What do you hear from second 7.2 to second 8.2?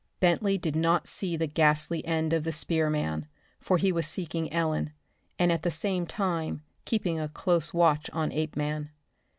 close watch